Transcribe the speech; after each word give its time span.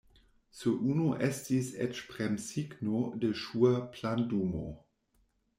Sur 0.59 0.81
unu 0.93 1.09
estis 1.27 1.69
eĉ 1.85 2.01
premsigno 2.13 3.03
de 3.25 3.33
ŝua 3.43 3.75
plandumo. 3.97 4.65